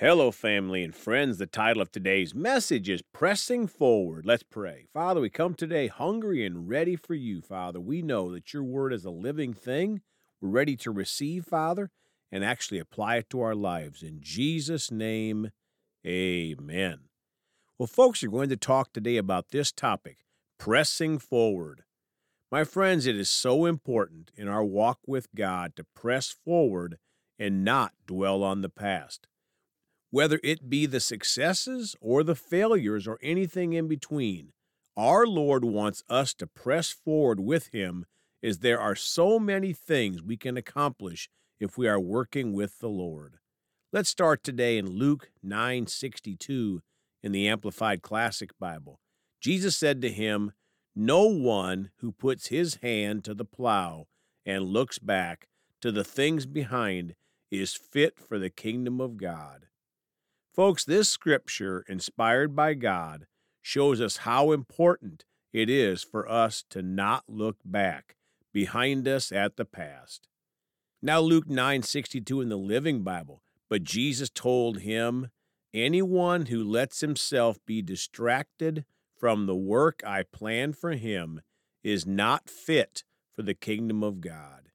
[0.00, 1.38] Hello, family and friends.
[1.38, 4.24] The title of today's message is Pressing Forward.
[4.24, 4.86] Let's pray.
[4.92, 7.80] Father, we come today hungry and ready for you, Father.
[7.80, 10.02] We know that your word is a living thing.
[10.40, 11.90] We're ready to receive, Father,
[12.30, 14.04] and actually apply it to our lives.
[14.04, 15.50] In Jesus' name,
[16.06, 17.00] amen.
[17.76, 20.18] Well, folks, we're going to talk today about this topic
[20.60, 21.82] pressing forward.
[22.52, 26.98] My friends, it is so important in our walk with God to press forward
[27.36, 29.26] and not dwell on the past
[30.10, 34.52] whether it be the successes or the failures or anything in between.
[34.96, 38.06] Our Lord wants us to press forward with Him
[38.42, 41.28] as there are so many things we can accomplish
[41.60, 43.38] if we are working with the Lord.
[43.92, 46.82] Let's start today in Luke 9:62
[47.22, 49.00] in the Amplified Classic Bible.
[49.40, 50.52] Jesus said to him,
[50.94, 54.08] "No one who puts his hand to the plow
[54.44, 55.48] and looks back
[55.80, 57.14] to the things behind
[57.50, 59.67] is fit for the kingdom of God."
[60.58, 63.28] Folks, this scripture, inspired by God,
[63.62, 68.16] shows us how important it is for us to not look back
[68.52, 70.26] behind us at the past.
[71.00, 75.30] Now Luke 9:62 in the Living Bible, but Jesus told him,
[75.72, 78.84] anyone who lets himself be distracted
[79.16, 81.40] from the work I plan for him
[81.84, 84.67] is not fit for the kingdom of God.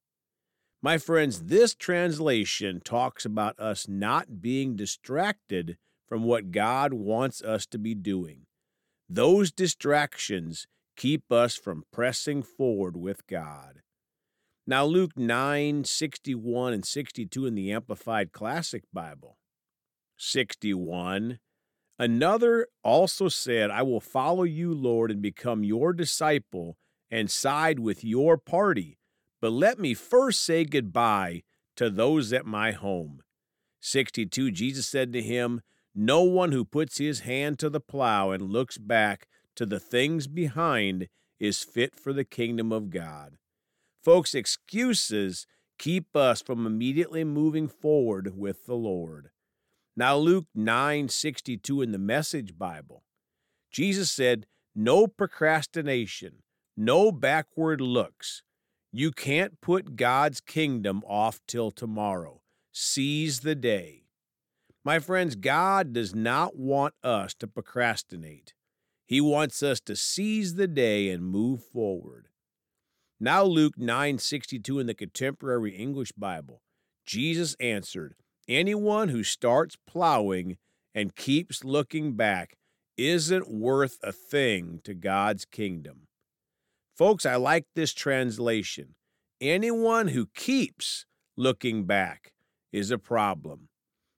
[0.85, 5.77] My friends, this translation talks about us not being distracted
[6.09, 8.47] from what God wants us to be doing.
[9.07, 10.67] Those distractions
[10.97, 13.79] keep us from pressing forward with God.
[14.67, 19.37] Now, Luke 9 61 and 62 in the Amplified Classic Bible.
[20.17, 21.39] 61.
[21.97, 26.75] Another also said, I will follow you, Lord, and become your disciple
[27.09, 28.97] and side with your party
[29.43, 31.43] but let me first say goodbye
[31.75, 33.21] to those at my home.
[33.81, 35.59] 62 Jesus said to him,
[35.93, 39.27] No one who puts his hand to the plow and looks back
[39.57, 41.09] to the things behind
[41.41, 43.35] is fit for the kingdom of God.
[44.01, 45.45] Folks, excuses
[45.77, 49.29] keep us from immediately moving forward with the Lord.
[49.93, 53.03] Now Luke 9:62 in the Message Bible.
[53.69, 56.43] Jesus said, "No procrastination,
[56.77, 58.41] no backward looks.
[58.95, 62.43] You can't put God's kingdom off till tomorrow.
[62.71, 64.03] Seize the day.
[64.85, 68.53] My friends, God does not want us to procrastinate.
[69.07, 72.27] He wants us to seize the day and move forward.
[73.19, 76.61] Now Luke 9:62 in the contemporary English Bible.
[77.03, 78.15] Jesus answered,
[78.47, 80.59] "Anyone who starts plowing
[80.93, 82.59] and keeps looking back
[82.95, 86.09] isn't worth a thing to God's kingdom."
[86.95, 88.95] Folks, I like this translation.
[89.41, 91.05] Anyone who keeps
[91.35, 92.33] looking back
[92.71, 93.69] is a problem.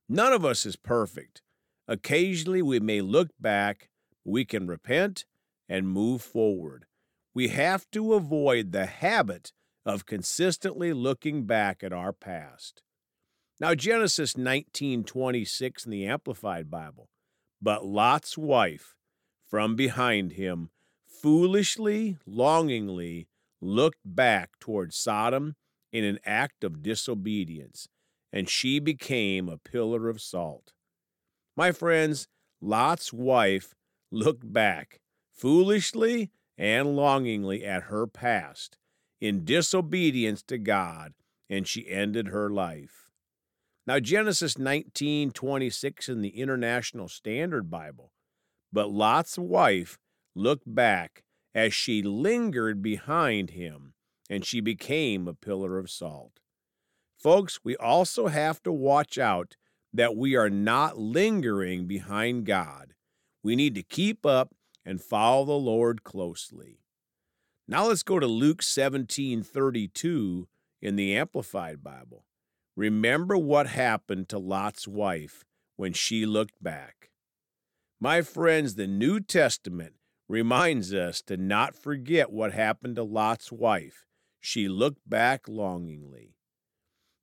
[0.10, 1.42] None of us is perfect.
[1.88, 3.90] Occasionally we may look back,
[4.26, 5.26] we can repent
[5.70, 6.86] and move forward.
[7.34, 9.52] We have to avoid the habit
[9.86, 12.82] of consistently looking back at our past.
[13.60, 17.10] Now Genesis 19:26 in the Amplified Bible.
[17.62, 18.96] But Lot's wife
[19.46, 20.72] from behind him
[21.26, 23.28] foolishly, longingly
[23.60, 25.56] looked back toward Sodom
[25.92, 27.88] in an act of disobedience,
[28.32, 30.74] and she became a pillar of salt.
[31.58, 32.28] My friends,
[32.62, 33.74] Lot's wife
[34.12, 35.02] looked back
[35.34, 38.78] foolishly and longingly at her past
[39.20, 41.16] in disobedience to God,
[41.50, 43.10] and she ended her life.
[43.88, 48.12] Now Genesis 19:26 in the International Standard Bible.
[48.72, 49.98] But Lot's wife
[50.36, 51.24] looked back
[51.54, 53.94] as she lingered behind him,
[54.30, 56.40] and she became a pillar of salt.
[57.18, 59.56] Folks, we also have to watch out
[59.94, 62.94] that we are not lingering behind God.
[63.42, 64.54] We need to keep up
[64.86, 66.82] and follow the Lord closely.
[67.68, 70.48] Now let's go to Luke 17:32
[70.82, 72.26] in the Amplified Bible.
[72.76, 75.46] Remember what happened to Lot's wife
[75.78, 77.10] when she looked back.
[78.00, 79.96] My friends, the New Testament
[80.28, 84.06] reminds us to not forget what happened to Lot's wife.
[84.40, 86.36] She looked back longingly.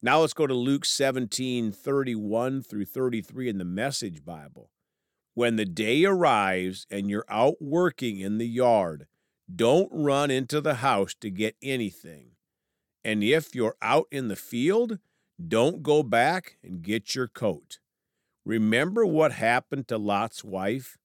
[0.01, 4.71] Now let's go to Luke 17 31 through 33 in the Message Bible.
[5.35, 9.07] When the day arrives and you're out working in the yard,
[9.55, 12.33] don't run into the house to get anything.
[13.05, 14.99] And if you're out in the field,
[15.49, 17.79] don't go back and get your coat.
[18.45, 20.99] Remember what happened to Lot's wife?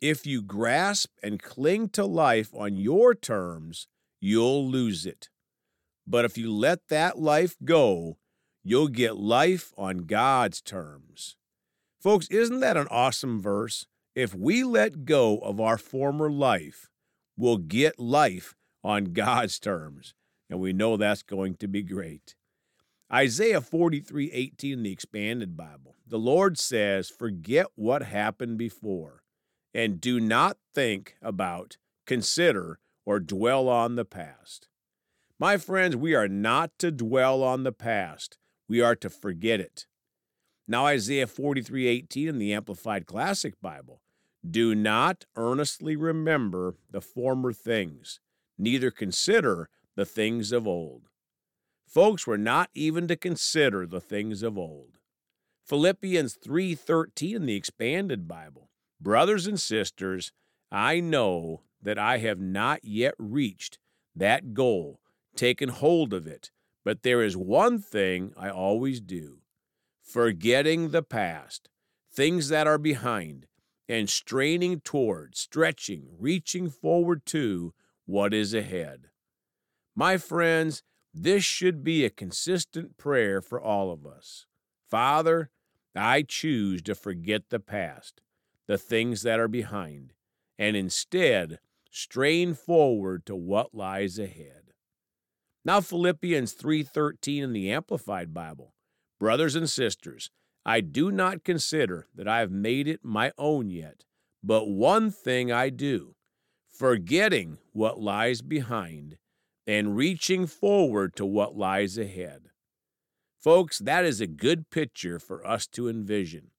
[0.00, 3.88] If you grasp and cling to life on your terms,
[4.20, 5.28] you'll lose it.
[6.06, 8.18] But if you let that life go,
[8.62, 11.36] you'll get life on God's terms.
[12.00, 13.86] Folks, isn't that an awesome verse?
[14.14, 16.88] If we let go of our former life,
[17.36, 18.54] we'll get life
[18.84, 20.14] on God's terms.
[20.48, 22.36] And we know that's going to be great.
[23.12, 25.96] Isaiah 43 18 in the Expanded Bible.
[26.06, 29.22] The Lord says, Forget what happened before,
[29.78, 34.66] and do not think about, consider, or dwell on the past.
[35.38, 38.38] My friends, we are not to dwell on the past,
[38.68, 39.86] we are to forget it.
[40.66, 44.02] Now, Isaiah 43 18 in the Amplified Classic Bible.
[44.48, 48.18] Do not earnestly remember the former things,
[48.58, 51.02] neither consider the things of old.
[51.86, 54.98] Folks, we're not even to consider the things of old.
[55.64, 58.68] Philippians 3:13 in the expanded Bible.
[59.00, 60.32] Brothers and sisters,
[60.70, 63.78] I know that I have not yet reached
[64.14, 65.00] that goal,
[65.36, 66.50] taken hold of it,
[66.84, 69.38] but there is one thing I always do,
[70.02, 71.68] forgetting the past,
[72.12, 73.46] things that are behind,
[73.88, 77.72] and straining toward, stretching, reaching forward to
[78.04, 79.08] what is ahead.
[79.94, 80.82] My friends,
[81.14, 84.46] this should be a consistent prayer for all of us.
[84.90, 85.50] Father,
[85.94, 88.20] I choose to forget the past,
[88.68, 90.12] the things that are behind,
[90.58, 91.58] and instead
[91.90, 94.74] strain forward to what lies ahead.
[95.64, 98.74] Now Philippians 3:13 in the Amplified Bible.
[99.18, 100.30] Brothers and sisters,
[100.64, 104.04] I do not consider that I have made it my own yet,
[104.42, 106.14] but one thing I do,
[106.68, 109.18] forgetting what lies behind
[109.66, 112.50] and reaching forward to what lies ahead.
[113.38, 116.50] Folks, that is a good picture for us to envision.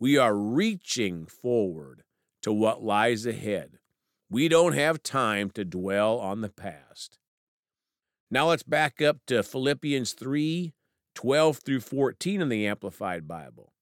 [0.00, 2.04] We are reaching forward
[2.42, 3.78] to what lies ahead.
[4.30, 7.18] We don't have time to dwell on the past.
[8.30, 10.74] Now let's back up to Philippians 3
[11.14, 13.72] 12 through 14 in the Amplified Bible.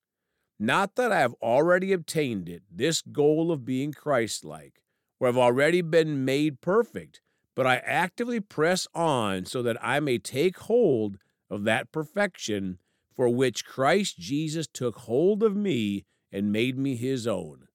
[0.59, 4.81] Not that I have already obtained it, this goal of being Christ like,
[5.21, 7.21] or have already been made perfect,
[7.55, 11.19] but I actively press on so that I may take hold
[11.51, 12.79] of that perfection
[13.17, 17.69] for which Christ Jesus took hold of me and made me his own.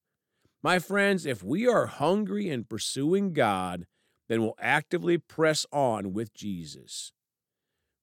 [0.64, 3.88] My friends, if we are hungry and pursuing God,
[4.30, 7.12] then we'll actively press on with Jesus.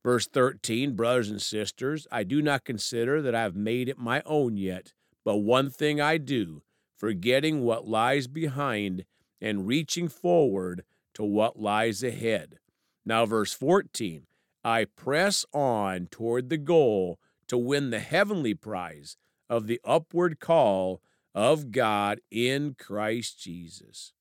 [0.05, 4.23] Verse 13, brothers and sisters, I do not consider that I have made it my
[4.27, 4.93] own yet,
[5.25, 6.63] but one thing I do,
[6.97, 9.05] forgetting what lies behind
[9.41, 10.83] and reaching forward
[11.15, 12.59] to what lies ahead.
[13.07, 14.27] Now, verse 14,
[14.65, 17.19] I press on toward the goal
[17.49, 19.17] to win the heavenly prize
[19.49, 21.03] of the upward call
[21.35, 24.13] of God in Christ Jesus.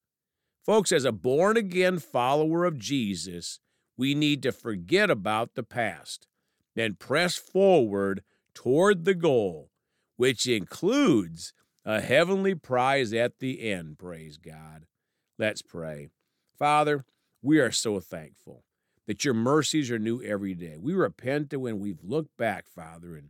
[0.65, 3.59] Folks, as a born again follower of Jesus,
[3.97, 6.27] we need to forget about the past
[6.75, 8.21] and press forward
[8.53, 9.71] toward the goal,
[10.17, 11.53] which includes
[11.85, 13.97] a heavenly prize at the end.
[13.97, 14.85] Praise God.
[15.39, 16.09] Let's pray.
[16.57, 17.05] Father,
[17.41, 18.63] we are so thankful
[19.07, 20.77] that your mercies are new every day.
[20.79, 23.29] We repent when we've looked back, Father, and,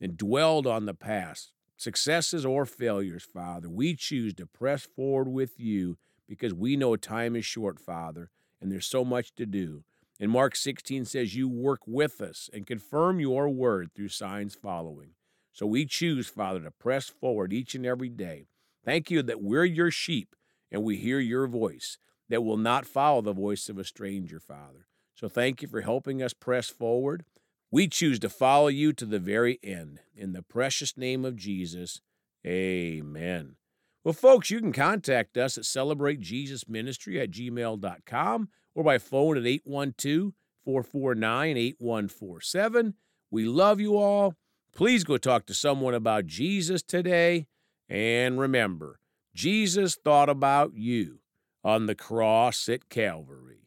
[0.00, 3.68] and dwelled on the past, successes or failures, Father.
[3.68, 8.30] We choose to press forward with you because we know time is short, Father,
[8.60, 9.82] and there's so much to do.
[10.18, 15.10] And Mark 16 says, You work with us and confirm your word through signs following.
[15.52, 18.46] So we choose, Father, to press forward each and every day.
[18.84, 20.36] Thank you that we're your sheep
[20.70, 21.98] and we hear your voice,
[22.28, 24.86] that will not follow the voice of a stranger, Father.
[25.16, 27.24] So thank you for helping us press forward.
[27.70, 30.00] We choose to follow you to the very end.
[30.14, 32.00] In the precious name of Jesus,
[32.46, 33.56] amen.
[34.04, 40.32] Well, folks, you can contact us at celebratejesusministry at gmail.com or by phone at 812
[40.64, 42.94] 449 8147.
[43.30, 44.34] We love you all.
[44.74, 47.46] Please go talk to someone about Jesus today.
[47.88, 49.00] And remember,
[49.34, 51.20] Jesus thought about you
[51.64, 53.65] on the cross at Calvary.